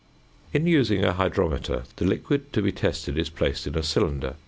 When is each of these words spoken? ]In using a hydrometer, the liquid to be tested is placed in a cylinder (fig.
]In 0.55 0.65
using 0.65 1.03
a 1.05 1.13
hydrometer, 1.13 1.83
the 1.97 2.05
liquid 2.05 2.51
to 2.53 2.63
be 2.63 2.71
tested 2.71 3.19
is 3.19 3.29
placed 3.29 3.67
in 3.67 3.75
a 3.75 3.83
cylinder 3.83 4.29
(fig. 4.31 4.37